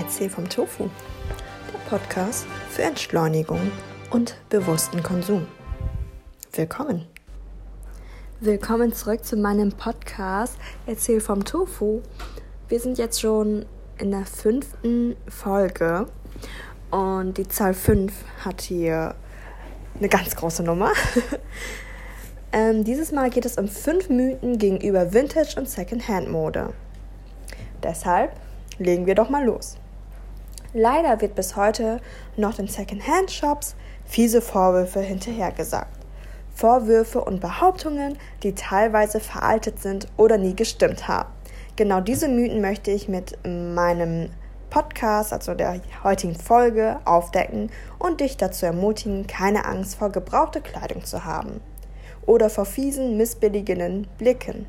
Erzähl 0.00 0.30
vom 0.30 0.48
Tofu, 0.48 0.88
der 1.72 1.78
Podcast 1.90 2.46
für 2.70 2.82
Entschleunigung 2.82 3.72
und 4.10 4.36
bewussten 4.48 5.02
Konsum. 5.02 5.48
Willkommen. 6.52 7.04
Willkommen 8.38 8.92
zurück 8.92 9.24
zu 9.24 9.36
meinem 9.36 9.72
Podcast 9.72 10.56
Erzähl 10.86 11.20
vom 11.20 11.44
Tofu. 11.44 12.02
Wir 12.68 12.78
sind 12.78 12.96
jetzt 12.96 13.20
schon 13.20 13.66
in 13.98 14.12
der 14.12 14.24
fünften 14.24 15.16
Folge 15.26 16.06
und 16.92 17.36
die 17.36 17.48
Zahl 17.48 17.74
5 17.74 18.12
hat 18.44 18.60
hier 18.60 19.16
eine 19.98 20.08
ganz 20.08 20.36
große 20.36 20.62
Nummer. 20.62 20.92
ähm, 22.52 22.84
dieses 22.84 23.10
Mal 23.10 23.30
geht 23.30 23.46
es 23.46 23.58
um 23.58 23.66
fünf 23.66 24.08
Mythen 24.08 24.58
gegenüber 24.58 25.12
Vintage- 25.12 25.58
und 25.58 25.68
Secondhand-Mode. 25.68 26.72
Deshalb 27.82 28.30
legen 28.78 29.06
wir 29.06 29.16
doch 29.16 29.28
mal 29.28 29.44
los. 29.44 29.76
Leider 30.74 31.20
wird 31.22 31.34
bis 31.34 31.56
heute 31.56 32.00
noch 32.36 32.54
den 32.54 32.68
Secondhand-Shops 32.68 33.74
fiese 34.04 34.42
Vorwürfe 34.42 35.00
hinterhergesagt. 35.00 35.98
Vorwürfe 36.54 37.22
und 37.22 37.40
Behauptungen, 37.40 38.18
die 38.42 38.54
teilweise 38.54 39.20
veraltet 39.20 39.80
sind 39.80 40.08
oder 40.16 40.36
nie 40.36 40.54
gestimmt 40.54 41.08
haben. 41.08 41.30
Genau 41.76 42.00
diese 42.00 42.28
Mythen 42.28 42.60
möchte 42.60 42.90
ich 42.90 43.08
mit 43.08 43.38
meinem 43.44 44.30
Podcast, 44.68 45.32
also 45.32 45.54
der 45.54 45.80
heutigen 46.04 46.34
Folge, 46.34 46.98
aufdecken 47.04 47.70
und 47.98 48.20
dich 48.20 48.36
dazu 48.36 48.66
ermutigen, 48.66 49.26
keine 49.26 49.64
Angst 49.64 49.94
vor 49.94 50.10
gebrauchter 50.10 50.60
Kleidung 50.60 51.04
zu 51.04 51.24
haben 51.24 51.60
oder 52.26 52.50
vor 52.50 52.66
fiesen, 52.66 53.16
missbilligenden 53.16 54.06
Blicken. 54.18 54.66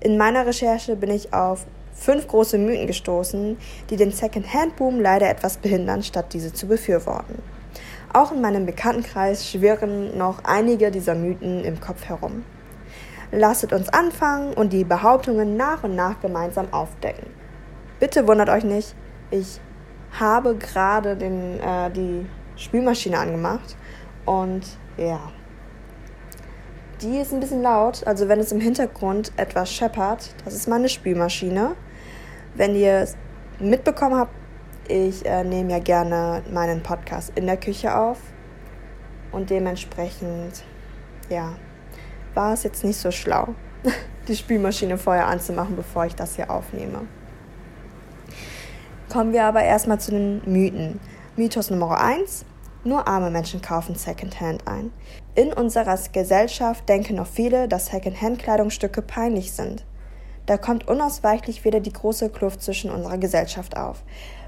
In 0.00 0.16
meiner 0.16 0.46
Recherche 0.46 0.94
bin 0.94 1.10
ich 1.10 1.34
auf 1.34 1.66
fünf 2.00 2.26
große 2.26 2.56
Mythen 2.56 2.86
gestoßen, 2.86 3.58
die 3.90 3.96
den 3.96 4.10
Second-Hand-Boom 4.10 5.00
leider 5.00 5.28
etwas 5.28 5.58
behindern, 5.58 6.02
statt 6.02 6.32
diese 6.32 6.52
zu 6.52 6.66
befürworten. 6.66 7.42
Auch 8.12 8.32
in 8.32 8.40
meinem 8.40 8.64
Bekanntenkreis 8.66 9.48
schwirren 9.48 10.16
noch 10.16 10.42
einige 10.44 10.90
dieser 10.90 11.14
Mythen 11.14 11.62
im 11.62 11.78
Kopf 11.78 12.06
herum. 12.06 12.44
Lasset 13.30 13.72
uns 13.72 13.88
anfangen 13.90 14.54
und 14.54 14.72
die 14.72 14.82
Behauptungen 14.82 15.56
nach 15.56 15.84
und 15.84 15.94
nach 15.94 16.20
gemeinsam 16.20 16.72
aufdecken. 16.72 17.26
Bitte 18.00 18.26
wundert 18.26 18.48
euch 18.48 18.64
nicht, 18.64 18.96
ich 19.30 19.60
habe 20.18 20.56
gerade 20.56 21.16
den, 21.16 21.60
äh, 21.60 21.90
die 21.90 22.26
Spülmaschine 22.56 23.18
angemacht 23.18 23.76
und 24.24 24.62
ja, 24.96 25.20
die 27.02 27.18
ist 27.18 27.32
ein 27.32 27.40
bisschen 27.40 27.62
laut. 27.62 28.06
Also 28.06 28.28
wenn 28.28 28.40
es 28.40 28.52
im 28.52 28.60
Hintergrund 28.60 29.32
etwas 29.36 29.72
scheppert, 29.72 30.34
das 30.44 30.54
ist 30.54 30.66
meine 30.66 30.88
Spülmaschine. 30.88 31.76
Wenn 32.54 32.74
ihr 32.74 32.94
es 32.98 33.16
mitbekommen 33.58 34.16
habt, 34.16 34.34
ich 34.88 35.24
äh, 35.24 35.44
nehme 35.44 35.70
ja 35.72 35.78
gerne 35.78 36.42
meinen 36.52 36.82
Podcast 36.82 37.32
in 37.36 37.46
der 37.46 37.56
Küche 37.56 37.96
auf 37.96 38.18
und 39.30 39.50
dementsprechend, 39.50 40.64
ja, 41.28 41.54
war 42.34 42.52
es 42.52 42.64
jetzt 42.64 42.84
nicht 42.84 42.98
so 42.98 43.10
schlau, 43.10 43.54
die 44.28 44.36
Spülmaschine 44.36 44.98
vorher 44.98 45.28
anzumachen, 45.28 45.76
bevor 45.76 46.06
ich 46.06 46.14
das 46.14 46.36
hier 46.36 46.50
aufnehme. 46.50 47.06
Kommen 49.10 49.32
wir 49.32 49.44
aber 49.44 49.62
erstmal 49.62 50.00
zu 50.00 50.12
den 50.12 50.42
Mythen. 50.44 51.00
Mythos 51.36 51.70
Nummer 51.70 52.00
1. 52.00 52.44
Nur 52.82 53.06
arme 53.06 53.30
Menschen 53.30 53.60
kaufen 53.60 53.94
Secondhand 53.94 54.66
ein. 54.66 54.92
In 55.34 55.52
unserer 55.52 55.98
Gesellschaft 56.12 56.88
denken 56.88 57.16
noch 57.16 57.26
viele, 57.26 57.68
dass 57.68 57.86
Secondhand-Kleidungsstücke 57.86 59.02
peinlich 59.02 59.52
sind. 59.52 59.84
Da 60.50 60.58
kommt 60.58 60.88
unausweichlich 60.88 61.64
wieder 61.64 61.78
die 61.78 61.92
große 61.92 62.28
Kluft 62.28 62.60
zwischen 62.60 62.90
unserer 62.90 63.18
Gesellschaft 63.18 63.76
auf. 63.76 64.02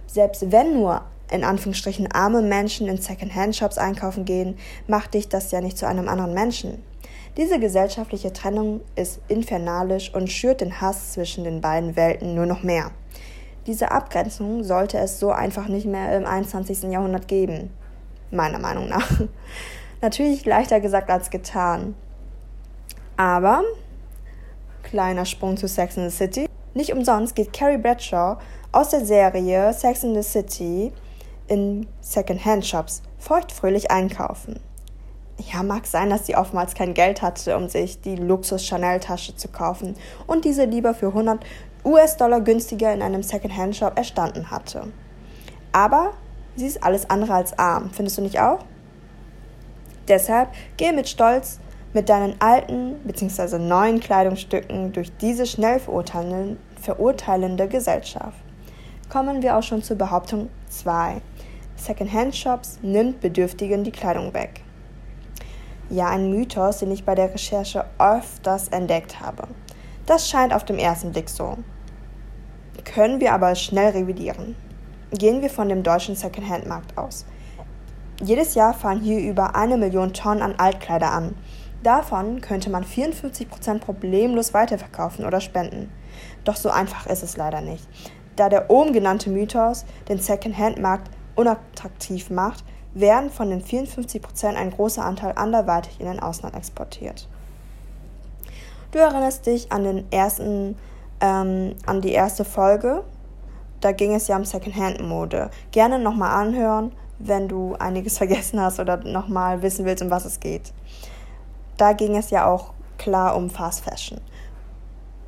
Selbst 0.08 0.50
wenn 0.50 0.72
nur 0.72 1.02
in 1.30 1.44
Anführungsstrichen 1.44 2.10
arme 2.10 2.42
Menschen 2.42 2.88
in 2.88 2.98
Secondhand-Shops 2.98 3.78
einkaufen 3.78 4.24
gehen, 4.24 4.58
macht 4.88 5.14
dich 5.14 5.28
das 5.28 5.52
ja 5.52 5.60
nicht 5.60 5.78
zu 5.78 5.86
einem 5.86 6.08
anderen 6.08 6.34
Menschen. 6.34 6.82
Diese 7.36 7.60
gesellschaftliche 7.60 8.32
Trennung 8.32 8.80
ist 8.96 9.20
infernalisch 9.28 10.12
und 10.12 10.28
schürt 10.28 10.60
den 10.60 10.80
Hass 10.80 11.12
zwischen 11.12 11.44
den 11.44 11.60
beiden 11.60 11.94
Welten 11.94 12.34
nur 12.34 12.46
noch 12.46 12.64
mehr. 12.64 12.90
Diese 13.68 13.92
Abgrenzung 13.92 14.64
sollte 14.64 14.98
es 14.98 15.20
so 15.20 15.30
einfach 15.30 15.68
nicht 15.68 15.86
mehr 15.86 16.16
im 16.16 16.26
21. 16.26 16.82
Jahrhundert 16.90 17.28
geben. 17.28 17.70
Meiner 18.32 18.58
Meinung 18.58 18.88
nach. 18.88 19.08
Natürlich 20.00 20.44
leichter 20.46 20.80
gesagt 20.80 21.12
als 21.12 21.30
getan. 21.30 21.94
Aber 23.16 23.62
Kleiner 24.92 25.24
Sprung 25.24 25.56
zu 25.56 25.68
Sex 25.68 25.96
in 25.96 26.10
the 26.10 26.14
City. 26.14 26.46
Nicht 26.74 26.92
umsonst 26.92 27.34
geht 27.34 27.54
Carrie 27.54 27.78
Bradshaw 27.78 28.36
aus 28.72 28.90
der 28.90 29.02
Serie 29.02 29.72
Sex 29.72 30.04
in 30.04 30.14
the 30.14 30.22
City 30.22 30.92
in 31.48 31.86
Second-Hand-Shops 32.02 33.00
feuchtfröhlich 33.18 33.90
einkaufen. 33.90 34.60
Ja, 35.50 35.62
mag 35.62 35.86
sein, 35.86 36.10
dass 36.10 36.26
sie 36.26 36.36
oftmals 36.36 36.74
kein 36.74 36.92
Geld 36.92 37.22
hatte, 37.22 37.56
um 37.56 37.70
sich 37.70 38.02
die 38.02 38.16
Luxus-Chanel-Tasche 38.16 39.34
zu 39.34 39.48
kaufen 39.48 39.96
und 40.26 40.44
diese 40.44 40.66
lieber 40.66 40.92
für 40.92 41.06
100 41.06 41.42
US-Dollar 41.86 42.42
günstiger 42.42 42.92
in 42.92 43.00
einem 43.00 43.22
Second-Hand-Shop 43.22 43.96
erstanden 43.96 44.50
hatte. 44.50 44.88
Aber 45.72 46.12
sie 46.54 46.66
ist 46.66 46.84
alles 46.84 47.08
andere 47.08 47.32
als 47.32 47.58
arm, 47.58 47.88
findest 47.88 48.18
du 48.18 48.22
nicht 48.22 48.40
auch? 48.40 48.58
Deshalb 50.06 50.50
gehe 50.76 50.92
mit 50.92 51.08
Stolz 51.08 51.60
mit 51.92 52.08
deinen 52.08 52.40
alten 52.40 52.94
bzw. 53.04 53.58
neuen 53.58 54.00
Kleidungsstücken 54.00 54.92
durch 54.92 55.14
diese 55.18 55.46
schnell 55.46 55.80
verurteilende 55.80 57.68
Gesellschaft. 57.68 58.38
Kommen 59.10 59.42
wir 59.42 59.56
auch 59.58 59.62
schon 59.62 59.82
zur 59.82 59.96
Behauptung 59.96 60.48
2. 60.68 61.20
Secondhand-Shops 61.76 62.78
nimmt 62.82 63.20
Bedürftigen 63.20 63.84
die 63.84 63.90
Kleidung 63.90 64.32
weg. 64.32 64.62
Ja, 65.90 66.08
ein 66.08 66.30
Mythos, 66.30 66.78
den 66.78 66.90
ich 66.90 67.04
bei 67.04 67.14
der 67.14 67.34
Recherche 67.34 67.84
öfters 67.98 68.68
entdeckt 68.68 69.20
habe. 69.20 69.48
Das 70.06 70.28
scheint 70.30 70.54
auf 70.54 70.64
den 70.64 70.78
ersten 70.78 71.12
Blick 71.12 71.28
so. 71.28 71.58
Können 72.84 73.20
wir 73.20 73.34
aber 73.34 73.54
schnell 73.54 73.90
revidieren. 73.90 74.56
Gehen 75.10 75.42
wir 75.42 75.50
von 75.50 75.68
dem 75.68 75.82
deutschen 75.82 76.16
Secondhand-Markt 76.16 76.96
aus. 76.96 77.26
Jedes 78.22 78.54
Jahr 78.54 78.72
fallen 78.72 79.00
hier 79.00 79.18
über 79.18 79.54
eine 79.54 79.76
Million 79.76 80.14
Tonnen 80.14 80.42
an 80.42 80.54
Altkleider 80.56 81.12
an, 81.12 81.34
Davon 81.82 82.40
könnte 82.40 82.70
man 82.70 82.84
54% 82.84 83.80
problemlos 83.80 84.54
weiterverkaufen 84.54 85.24
oder 85.24 85.40
spenden. 85.40 85.90
Doch 86.44 86.56
so 86.56 86.70
einfach 86.70 87.06
ist 87.06 87.22
es 87.22 87.36
leider 87.36 87.60
nicht. 87.60 87.88
Da 88.36 88.48
der 88.48 88.70
oben 88.70 88.92
genannte 88.92 89.30
Mythos 89.30 89.84
den 90.08 90.18
Second-Hand-Markt 90.18 91.10
unattraktiv 91.34 92.30
macht, 92.30 92.64
werden 92.94 93.30
von 93.30 93.50
den 93.50 93.62
54% 93.62 94.54
ein 94.54 94.70
großer 94.70 95.04
Anteil 95.04 95.32
anderweitig 95.36 95.98
in 95.98 96.06
den 96.06 96.20
Ausland 96.20 96.54
exportiert. 96.54 97.28
Du 98.92 98.98
erinnerst 98.98 99.46
dich 99.46 99.72
an 99.72 99.84
den 99.84 100.12
ersten, 100.12 100.76
ähm, 101.20 101.74
an 101.86 102.00
die 102.00 102.12
erste 102.12 102.44
Folge. 102.44 103.02
Da 103.80 103.92
ging 103.92 104.14
es 104.14 104.28
ja 104.28 104.36
um 104.36 104.44
Second-Hand-Mode. 104.44 105.50
Gerne 105.72 105.98
nochmal 105.98 106.46
anhören, 106.46 106.92
wenn 107.18 107.48
du 107.48 107.74
einiges 107.74 108.18
vergessen 108.18 108.60
hast 108.60 108.78
oder 108.78 108.98
nochmal 108.98 109.62
wissen 109.62 109.84
willst, 109.84 110.02
um 110.02 110.10
was 110.10 110.26
es 110.26 110.38
geht 110.38 110.72
da 111.82 111.94
ging 111.94 112.16
es 112.16 112.30
ja 112.30 112.46
auch 112.46 112.74
klar 112.96 113.34
um 113.34 113.50
Fast 113.50 113.82
Fashion. 113.82 114.20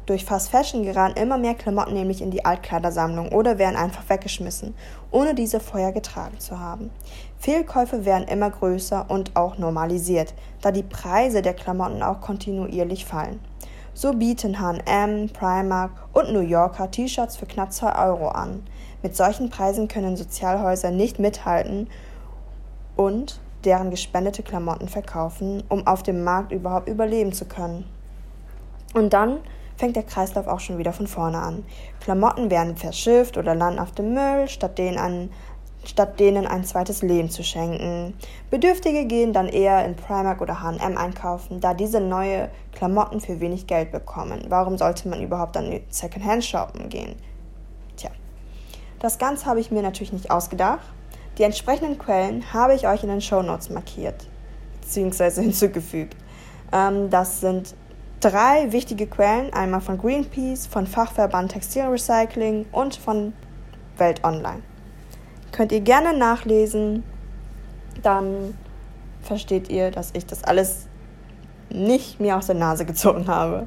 Durch 0.06 0.24
Fast 0.24 0.50
Fashion 0.50 0.84
geraten 0.84 1.18
immer 1.18 1.36
mehr 1.36 1.56
Klamotten 1.56 1.94
nämlich 1.94 2.22
in 2.22 2.30
die 2.30 2.44
Altkleidersammlung 2.44 3.32
oder 3.32 3.58
werden 3.58 3.74
einfach 3.74 4.08
weggeschmissen, 4.08 4.72
ohne 5.10 5.34
diese 5.34 5.58
vorher 5.58 5.90
getragen 5.90 6.38
zu 6.38 6.60
haben. 6.60 6.90
Fehlkäufe 7.40 8.04
werden 8.04 8.28
immer 8.28 8.50
größer 8.50 9.06
und 9.08 9.34
auch 9.34 9.58
normalisiert, 9.58 10.32
da 10.60 10.70
die 10.70 10.84
Preise 10.84 11.42
der 11.42 11.54
Klamotten 11.54 12.04
auch 12.04 12.20
kontinuierlich 12.20 13.04
fallen. 13.04 13.40
So 13.92 14.12
bieten 14.12 14.60
H&M, 14.60 15.30
Primark 15.30 15.90
und 16.12 16.32
New 16.32 16.38
Yorker 16.38 16.88
T-Shirts 16.88 17.36
für 17.36 17.46
knapp 17.46 17.72
2 17.72 18.06
Euro 18.06 18.28
an. 18.28 18.62
Mit 19.02 19.16
solchen 19.16 19.50
Preisen 19.50 19.88
können 19.88 20.16
Sozialhäuser 20.16 20.92
nicht 20.92 21.18
mithalten 21.18 21.88
und 22.94 23.40
deren 23.64 23.90
gespendete 23.90 24.42
Klamotten 24.42 24.88
verkaufen, 24.88 25.62
um 25.68 25.86
auf 25.86 26.02
dem 26.02 26.24
Markt 26.24 26.52
überhaupt 26.52 26.88
überleben 26.88 27.32
zu 27.32 27.46
können. 27.46 27.84
Und 28.94 29.12
dann 29.12 29.38
fängt 29.76 29.96
der 29.96 30.04
Kreislauf 30.04 30.46
auch 30.46 30.60
schon 30.60 30.78
wieder 30.78 30.92
von 30.92 31.06
vorne 31.06 31.38
an. 31.38 31.64
Klamotten 32.00 32.50
werden 32.50 32.76
verschifft 32.76 33.36
oder 33.36 33.54
landen 33.54 33.80
auf 33.80 33.92
dem 33.92 34.14
Müll, 34.14 34.48
statt 34.48 34.78
denen, 34.78 34.98
ein, 34.98 35.30
statt 35.84 36.20
denen 36.20 36.46
ein 36.46 36.64
zweites 36.64 37.02
Leben 37.02 37.28
zu 37.28 37.42
schenken. 37.42 38.14
Bedürftige 38.50 39.04
gehen 39.06 39.32
dann 39.32 39.48
eher 39.48 39.84
in 39.84 39.96
Primark 39.96 40.40
oder 40.40 40.62
H&M 40.62 40.96
einkaufen, 40.96 41.60
da 41.60 41.74
diese 41.74 42.00
neue 42.00 42.50
Klamotten 42.72 43.20
für 43.20 43.40
wenig 43.40 43.66
Geld 43.66 43.90
bekommen. 43.90 44.44
Warum 44.48 44.78
sollte 44.78 45.08
man 45.08 45.22
überhaupt 45.22 45.56
dann 45.56 45.80
Secondhand 45.88 46.44
shoppen 46.44 46.88
gehen? 46.88 47.16
Tja, 47.96 48.10
das 49.00 49.18
Ganze 49.18 49.46
habe 49.46 49.60
ich 49.60 49.70
mir 49.70 49.82
natürlich 49.82 50.12
nicht 50.12 50.30
ausgedacht. 50.30 50.86
Die 51.38 51.42
entsprechenden 51.42 51.98
Quellen 51.98 52.52
habe 52.52 52.74
ich 52.74 52.86
euch 52.86 53.02
in 53.02 53.08
den 53.08 53.20
Show 53.20 53.42
Notes 53.42 53.70
markiert 53.70 54.26
bzw. 54.82 55.30
hinzugefügt. 55.42 56.16
Ähm, 56.72 57.10
das 57.10 57.40
sind 57.40 57.74
drei 58.20 58.72
wichtige 58.72 59.06
Quellen, 59.06 59.52
einmal 59.52 59.80
von 59.80 59.98
Greenpeace, 59.98 60.66
von 60.66 60.86
Fachverband 60.86 61.52
Textilrecycling 61.52 62.66
und 62.72 62.96
von 62.96 63.32
Welt 63.98 64.22
Online. 64.24 64.62
Könnt 65.52 65.72
ihr 65.72 65.80
gerne 65.80 66.16
nachlesen, 66.16 67.04
dann 68.02 68.56
versteht 69.22 69.68
ihr, 69.70 69.90
dass 69.90 70.10
ich 70.14 70.26
das 70.26 70.44
alles 70.44 70.86
nicht 71.70 72.20
mir 72.20 72.36
aus 72.36 72.46
der 72.46 72.56
Nase 72.56 72.84
gezogen 72.84 73.26
habe. 73.28 73.66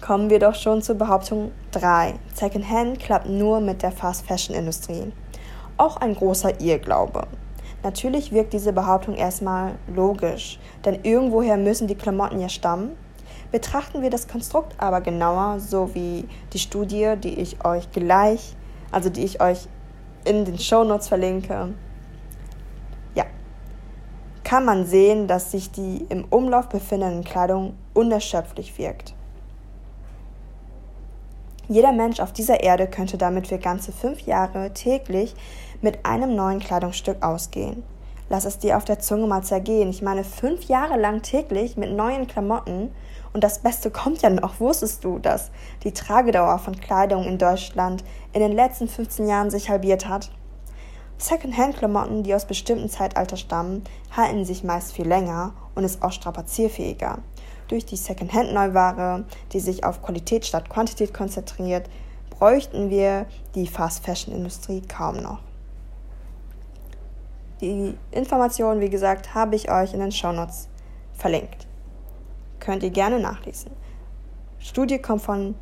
Kommen 0.00 0.30
wir 0.30 0.38
doch 0.38 0.54
schon 0.54 0.82
zur 0.82 0.94
Behauptung 0.94 1.50
3. 1.72 2.14
Secondhand 2.34 3.00
klappt 3.00 3.28
nur 3.28 3.60
mit 3.60 3.82
der 3.82 3.90
Fast 3.90 4.26
Fashion 4.26 4.54
Industrie. 4.54 5.12
Auch 5.78 5.96
ein 5.96 6.14
großer 6.14 6.60
Irrglaube. 6.60 7.28
Natürlich 7.84 8.32
wirkt 8.32 8.52
diese 8.52 8.72
Behauptung 8.72 9.14
erstmal 9.14 9.76
logisch, 9.94 10.58
denn 10.84 11.04
irgendwoher 11.04 11.56
müssen 11.56 11.86
die 11.86 11.94
Klamotten 11.94 12.40
ja 12.40 12.48
stammen. 12.48 12.96
Betrachten 13.52 14.02
wir 14.02 14.10
das 14.10 14.26
Konstrukt 14.26 14.74
aber 14.78 15.00
genauer, 15.00 15.60
so 15.60 15.94
wie 15.94 16.28
die 16.52 16.58
Studie, 16.58 17.14
die 17.22 17.38
ich 17.40 17.64
euch 17.64 17.90
gleich, 17.92 18.56
also 18.90 19.08
die 19.08 19.24
ich 19.24 19.40
euch 19.40 19.68
in 20.24 20.44
den 20.44 20.58
Shownotes 20.58 21.06
verlinke, 21.06 21.72
ja, 23.14 23.24
kann 24.42 24.64
man 24.64 24.84
sehen, 24.84 25.28
dass 25.28 25.52
sich 25.52 25.70
die 25.70 26.06
im 26.08 26.24
Umlauf 26.24 26.68
befindende 26.68 27.22
Kleidung 27.22 27.74
unerschöpflich 27.94 28.76
wirkt. 28.76 29.14
Jeder 31.70 31.92
Mensch 31.92 32.18
auf 32.20 32.32
dieser 32.32 32.62
Erde 32.62 32.86
könnte 32.86 33.18
damit 33.18 33.48
für 33.48 33.58
ganze 33.58 33.92
fünf 33.92 34.22
Jahre 34.22 34.72
täglich 34.72 35.34
mit 35.82 36.06
einem 36.06 36.34
neuen 36.34 36.60
Kleidungsstück 36.60 37.22
ausgehen. 37.22 37.82
Lass 38.30 38.46
es 38.46 38.58
dir 38.58 38.78
auf 38.78 38.86
der 38.86 39.00
Zunge 39.00 39.26
mal 39.26 39.42
zergehen. 39.42 39.90
Ich 39.90 40.00
meine, 40.00 40.24
fünf 40.24 40.64
Jahre 40.64 40.98
lang 40.98 41.20
täglich 41.20 41.76
mit 41.76 41.92
neuen 41.92 42.26
Klamotten. 42.26 42.90
Und 43.34 43.44
das 43.44 43.58
Beste 43.58 43.90
kommt 43.92 44.22
ja 44.22 44.30
noch. 44.30 44.60
Wusstest 44.60 45.04
du, 45.04 45.18
dass 45.18 45.50
die 45.84 45.92
Tragedauer 45.92 46.58
von 46.58 46.80
Kleidung 46.80 47.24
in 47.24 47.36
Deutschland 47.36 48.02
in 48.32 48.40
den 48.40 48.52
letzten 48.52 48.88
15 48.88 49.28
Jahren 49.28 49.50
sich 49.50 49.68
halbiert 49.68 50.08
hat? 50.08 50.30
Secondhand-Klamotten, 51.18 52.22
die 52.22 52.34
aus 52.34 52.46
bestimmten 52.46 52.88
Zeitalter 52.88 53.36
stammen, 53.36 53.84
halten 54.16 54.46
sich 54.46 54.64
meist 54.64 54.92
viel 54.92 55.06
länger 55.06 55.52
und 55.74 55.84
ist 55.84 56.02
auch 56.02 56.12
strapazierfähiger. 56.12 57.18
Durch 57.68 57.84
die 57.84 57.96
Secondhand-Neuware, 57.96 59.24
die 59.52 59.60
sich 59.60 59.84
auf 59.84 60.02
Qualität 60.02 60.46
statt 60.46 60.70
Quantität 60.70 61.12
konzentriert, 61.12 61.88
bräuchten 62.30 62.88
wir 62.90 63.26
die 63.54 63.66
Fast-Fashion-Industrie 63.66 64.82
kaum 64.82 65.18
noch. 65.18 65.40
Die 67.60 67.94
Informationen, 68.10 68.80
wie 68.80 68.88
gesagt, 68.88 69.34
habe 69.34 69.56
ich 69.56 69.70
euch 69.70 69.92
in 69.92 70.00
den 70.00 70.12
Shownotes 70.12 70.68
verlinkt. 71.12 71.66
Könnt 72.60 72.82
ihr 72.82 72.90
gerne 72.90 73.18
nachlesen. 73.18 73.72
Studie 74.58 74.98
kommt 74.98 75.22
von 75.22 75.54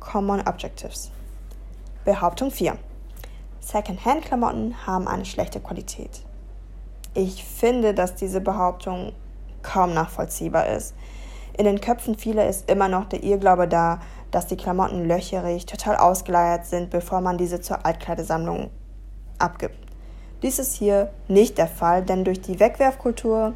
Common 0.00 0.40
Objectives. 0.46 1.10
Behauptung 2.04 2.50
4. 2.50 2.76
Secondhand-Klamotten 3.60 4.86
haben 4.86 5.08
eine 5.08 5.24
schlechte 5.24 5.60
Qualität. 5.60 6.22
Ich 7.14 7.44
finde, 7.44 7.94
dass 7.94 8.14
diese 8.14 8.40
Behauptung 8.40 9.12
kaum 9.62 9.94
nachvollziehbar 9.94 10.66
ist. 10.68 10.94
In 11.58 11.64
den 11.64 11.80
Köpfen 11.80 12.18
vieler 12.18 12.46
ist 12.46 12.70
immer 12.70 12.88
noch 12.88 13.06
der 13.06 13.22
Irrglaube 13.22 13.66
da, 13.66 14.00
dass 14.30 14.46
die 14.46 14.58
Klamotten 14.58 15.08
löcherig, 15.08 15.64
total 15.64 15.96
ausgeleiert 15.96 16.66
sind, 16.66 16.90
bevor 16.90 17.22
man 17.22 17.38
diese 17.38 17.62
zur 17.62 17.86
Altkleidesammlung 17.86 18.68
abgibt. 19.38 19.78
Dies 20.42 20.58
ist 20.58 20.74
hier 20.74 21.10
nicht 21.28 21.56
der 21.56 21.66
Fall, 21.66 22.02
denn 22.02 22.24
durch 22.24 22.42
die 22.42 22.60
Wegwerfkultur 22.60 23.54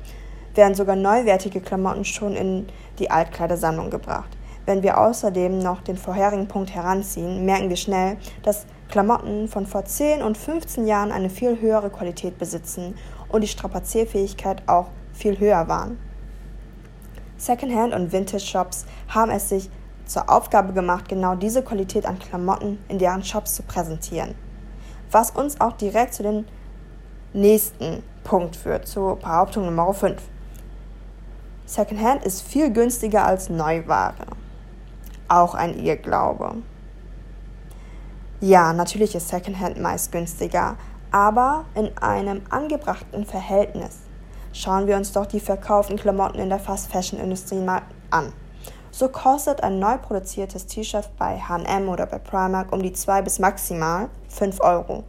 werden 0.54 0.74
sogar 0.74 0.96
neuwertige 0.96 1.60
Klamotten 1.60 2.06
schon 2.06 2.36
in 2.36 2.68
die 2.98 3.10
Altkleidersammlung 3.10 3.90
gebracht. 3.90 4.30
Wenn 4.64 4.82
wir 4.82 4.98
außerdem 4.98 5.58
noch 5.58 5.82
den 5.82 5.98
vorherigen 5.98 6.48
Punkt 6.48 6.74
heranziehen, 6.74 7.44
merken 7.44 7.68
wir 7.68 7.76
schnell, 7.76 8.16
dass 8.42 8.64
Klamotten 8.88 9.46
von 9.46 9.66
vor 9.66 9.84
10 9.84 10.22
und 10.22 10.38
15 10.38 10.86
Jahren 10.86 11.12
eine 11.12 11.28
viel 11.28 11.60
höhere 11.60 11.90
Qualität 11.90 12.38
besitzen 12.38 12.94
und 13.28 13.42
die 13.42 13.48
Strapazierfähigkeit 13.48 14.62
auch 14.66 14.86
viel 15.12 15.38
höher 15.38 15.68
waren. 15.68 15.98
Secondhand- 17.40 17.94
und 17.94 18.12
Vintage-Shops 18.12 18.84
haben 19.08 19.30
es 19.30 19.48
sich 19.48 19.70
zur 20.04 20.28
Aufgabe 20.28 20.74
gemacht, 20.74 21.08
genau 21.08 21.34
diese 21.36 21.62
Qualität 21.62 22.04
an 22.04 22.18
Klamotten 22.18 22.78
in 22.88 22.98
deren 22.98 23.24
Shops 23.24 23.54
zu 23.54 23.62
präsentieren. 23.62 24.34
Was 25.10 25.30
uns 25.30 25.58
auch 25.58 25.72
direkt 25.72 26.12
zu 26.12 26.22
den 26.22 26.46
nächsten 27.32 28.02
Punkt 28.24 28.56
führt, 28.56 28.86
zur 28.86 29.16
Behauptung 29.16 29.64
Nummer 29.64 29.94
5. 29.94 30.20
Secondhand 31.64 32.24
ist 32.26 32.42
viel 32.42 32.70
günstiger 32.70 33.24
als 33.24 33.48
Neuware. 33.48 34.26
Auch 35.28 35.54
ein 35.54 35.78
Irrglaube. 35.78 36.56
Ja, 38.42 38.74
natürlich 38.74 39.14
ist 39.14 39.28
Secondhand 39.28 39.80
meist 39.80 40.12
günstiger, 40.12 40.76
aber 41.10 41.64
in 41.74 41.96
einem 41.98 42.42
angebrachten 42.50 43.24
Verhältnis. 43.24 44.09
Schauen 44.52 44.86
wir 44.86 44.96
uns 44.96 45.12
doch 45.12 45.26
die 45.26 45.40
verkauften 45.40 45.96
Klamotten 45.96 46.38
in 46.38 46.48
der 46.48 46.58
Fast 46.58 46.90
Fashion 46.90 47.20
Industrie 47.20 47.60
mal 47.60 47.82
an. 48.10 48.32
So 48.90 49.08
kostet 49.08 49.62
ein 49.62 49.78
neu 49.78 49.98
produziertes 49.98 50.66
T-Shirt 50.66 51.08
bei 51.18 51.38
HM 51.38 51.88
oder 51.88 52.06
bei 52.06 52.18
Primark 52.18 52.72
um 52.72 52.82
die 52.82 52.92
2 52.92 53.22
bis 53.22 53.38
maximal 53.38 54.08
5 54.28 54.60
Euro 54.60 55.04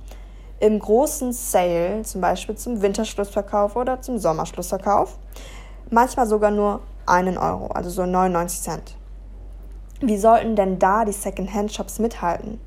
im 0.61 0.77
großen 0.77 1.33
Sale, 1.33 2.03
zum 2.03 2.21
Beispiel 2.21 2.55
zum 2.55 2.81
Winterschlussverkauf 2.83 3.75
oder 3.75 3.99
zum 4.01 4.19
Sommerschlussverkauf, 4.19 5.17
manchmal 5.89 6.27
sogar 6.27 6.51
nur 6.51 6.81
einen 7.07 7.37
Euro, 7.37 7.67
also 7.67 7.89
so 7.89 8.05
99 8.05 8.61
Cent. 8.61 8.95
Wie 10.01 10.17
sollten 10.17 10.55
denn 10.55 10.77
da 10.77 11.03
die 11.03 11.11
Second-Hand-Shops 11.11 11.97
mithalten? 11.97 12.59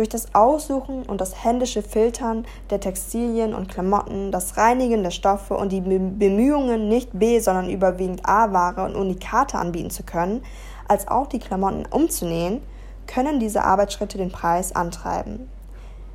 Durch 0.00 0.08
das 0.08 0.34
Aussuchen 0.34 1.02
und 1.02 1.20
das 1.20 1.44
händische 1.44 1.82
Filtern 1.82 2.46
der 2.70 2.80
Textilien 2.80 3.52
und 3.52 3.68
Klamotten, 3.68 4.32
das 4.32 4.56
Reinigen 4.56 5.02
der 5.02 5.10
Stoffe 5.10 5.54
und 5.54 5.70
die 5.72 5.82
Bemühungen, 5.82 6.88
nicht 6.88 7.10
B, 7.12 7.38
sondern 7.38 7.68
überwiegend 7.68 8.26
A-Ware 8.26 8.86
und 8.86 8.96
Unikate 8.96 9.58
anbieten 9.58 9.90
zu 9.90 10.02
können, 10.02 10.42
als 10.88 11.06
auch 11.06 11.26
die 11.26 11.38
Klamotten 11.38 11.84
umzunähen, 11.84 12.62
können 13.06 13.40
diese 13.40 13.62
Arbeitsschritte 13.62 14.16
den 14.16 14.32
Preis 14.32 14.74
antreiben 14.74 15.50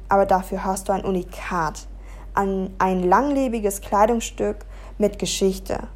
aber 0.10 0.26
dafür 0.26 0.64
hast 0.64 0.90
du 0.90 0.94
ein 0.94 1.04
Unikat, 1.04 1.88
ein, 2.34 3.04
langlebiges 3.04 3.82
Kleidungsstück 3.82 4.58
mit 4.98 5.20
Geschichte. 5.20 5.88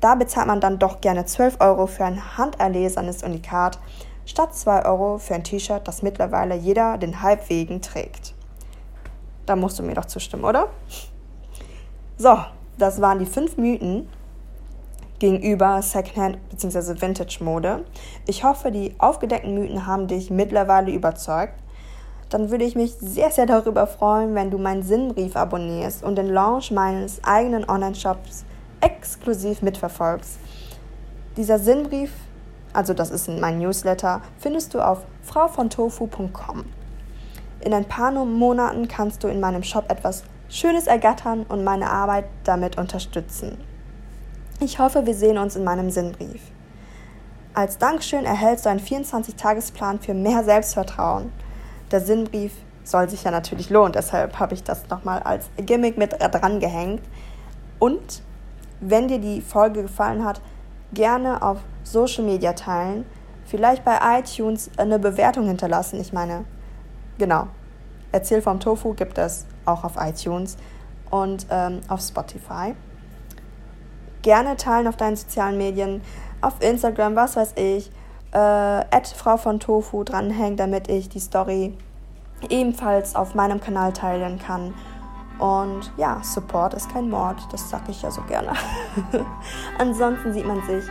Da 0.00 0.14
bezahlt 0.14 0.46
man 0.46 0.60
dann 0.60 0.78
doch 0.78 1.00
gerne 1.00 1.24
12 1.24 1.56
Euro 1.60 1.86
für 1.86 2.04
ein 2.04 2.36
handerlesenes 2.36 3.22
Unikat, 3.22 3.78
statt 4.26 4.54
2 4.54 4.84
Euro 4.84 5.16
für 5.16 5.34
ein 5.34 5.44
T-Shirt, 5.44 5.88
das 5.88 6.02
mittlerweile 6.02 6.54
jeder 6.54 6.98
den 6.98 7.22
Halbwegen 7.22 7.80
trägt. 7.80 8.34
Da 9.46 9.56
musst 9.56 9.78
du 9.78 9.82
mir 9.82 9.94
doch 9.94 10.04
zustimmen, 10.04 10.44
oder? 10.44 10.68
So, 12.18 12.36
das 12.76 13.00
waren 13.00 13.18
die 13.18 13.26
fünf 13.26 13.56
Mythen 13.56 14.08
gegenüber 15.18 15.80
Secondhand 15.80 16.46
bzw. 16.50 17.00
Vintage-Mode. 17.00 17.86
Ich 18.26 18.44
hoffe, 18.44 18.70
die 18.70 18.94
aufgedeckten 18.98 19.54
Mythen 19.54 19.86
haben 19.86 20.08
dich 20.08 20.30
mittlerweile 20.30 20.90
überzeugt 20.90 21.54
dann 22.28 22.50
würde 22.50 22.64
ich 22.64 22.74
mich 22.74 22.92
sehr, 22.94 23.30
sehr 23.30 23.46
darüber 23.46 23.86
freuen, 23.86 24.34
wenn 24.34 24.50
du 24.50 24.58
meinen 24.58 24.82
Sinnbrief 24.82 25.36
abonnierst 25.36 26.02
und 26.02 26.16
den 26.16 26.28
Launch 26.28 26.70
meines 26.70 27.22
eigenen 27.22 27.68
Online-Shops 27.68 28.44
exklusiv 28.80 29.62
mitverfolgst. 29.62 30.38
Dieser 31.36 31.58
Sinnbrief, 31.58 32.12
also 32.76 32.94
das 32.94 33.10
ist 33.10 33.28
mein 33.28 33.58
Newsletter, 33.58 34.20
findest 34.38 34.74
du 34.74 34.80
auf 34.80 35.04
frauvontofu.com. 35.22 36.64
In 37.60 37.74
ein 37.74 37.86
paar 37.86 38.12
Monaten 38.12 38.86
kannst 38.86 39.24
du 39.24 39.28
in 39.28 39.40
meinem 39.40 39.62
Shop 39.62 39.90
etwas 39.90 40.22
Schönes 40.48 40.86
ergattern 40.86 41.44
und 41.48 41.64
meine 41.64 41.90
Arbeit 41.90 42.26
damit 42.44 42.78
unterstützen. 42.78 43.58
Ich 44.60 44.78
hoffe, 44.78 45.06
wir 45.06 45.14
sehen 45.14 45.38
uns 45.38 45.56
in 45.56 45.64
meinem 45.64 45.90
Sinnbrief. 45.90 46.40
Als 47.54 47.78
Dankeschön 47.78 48.24
erhältst 48.24 48.66
du 48.66 48.70
einen 48.70 48.80
24-Tagesplan 48.80 50.00
für 50.00 50.14
mehr 50.14 50.44
Selbstvertrauen 50.44 51.32
der 51.90 52.00
Sinnbrief 52.00 52.52
soll 52.82 53.08
sich 53.08 53.24
ja 53.24 53.30
natürlich 53.30 53.70
lohnen. 53.70 53.92
Deshalb 53.92 54.38
habe 54.38 54.54
ich 54.54 54.64
das 54.64 54.88
nochmal 54.88 55.20
als 55.22 55.46
Gimmick 55.56 55.96
mit 55.96 56.12
dran 56.20 56.60
gehängt. 56.60 57.02
Und 57.78 58.22
wenn 58.80 59.08
dir 59.08 59.18
die 59.18 59.40
Folge 59.40 59.82
gefallen 59.82 60.24
hat, 60.24 60.40
gerne 60.92 61.42
auf 61.42 61.58
Social 61.84 62.24
Media 62.24 62.52
teilen. 62.52 63.04
Vielleicht 63.44 63.84
bei 63.84 63.98
iTunes 64.18 64.70
eine 64.76 64.98
Bewertung 64.98 65.46
hinterlassen. 65.46 66.00
Ich 66.00 66.12
meine, 66.12 66.44
genau. 67.18 67.48
Erzähl 68.12 68.42
vom 68.42 68.60
Tofu 68.60 68.94
gibt 68.94 69.18
es 69.18 69.46
auch 69.64 69.84
auf 69.84 69.94
iTunes 69.98 70.56
und 71.10 71.46
ähm, 71.50 71.80
auf 71.88 72.00
Spotify. 72.00 72.74
Gerne 74.22 74.56
teilen 74.56 74.88
auf 74.88 74.96
deinen 74.96 75.16
sozialen 75.16 75.58
Medien, 75.58 76.00
auf 76.40 76.54
Instagram, 76.60 77.14
was 77.14 77.36
weiß 77.36 77.52
ich 77.56 77.90
äh, 78.36 79.00
Frau 79.14 79.36
von 79.36 79.60
Tofu 79.60 80.04
dranhängt, 80.04 80.60
damit 80.60 80.88
ich 80.88 81.08
die 81.08 81.20
Story 81.20 81.74
ebenfalls 82.50 83.16
auf 83.16 83.34
meinem 83.34 83.60
Kanal 83.60 83.92
teilen 83.92 84.38
kann. 84.38 84.74
Und 85.38 85.92
ja, 85.96 86.20
Support 86.22 86.74
ist 86.74 86.90
kein 86.90 87.10
Mord, 87.10 87.36
das 87.52 87.68
sage 87.68 87.90
ich 87.90 88.02
ja 88.02 88.10
so 88.10 88.22
gerne. 88.22 88.52
Ansonsten 89.78 90.32
sieht 90.32 90.46
man 90.46 90.62
sich 90.62 90.84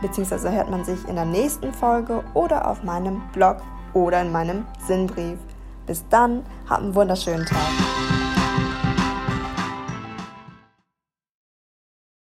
bzw. 0.00 0.50
hört 0.50 0.70
man 0.70 0.84
sich 0.84 1.06
in 1.08 1.16
der 1.16 1.26
nächsten 1.26 1.72
Folge 1.72 2.24
oder 2.34 2.68
auf 2.70 2.82
meinem 2.82 3.20
Blog 3.32 3.58
oder 3.92 4.22
in 4.22 4.32
meinem 4.32 4.64
Sinnbrief. 4.86 5.38
Bis 5.86 6.04
dann, 6.08 6.44
hab 6.68 6.80
einen 6.80 6.94
wunderschönen 6.94 7.46
Tag. 7.46 7.85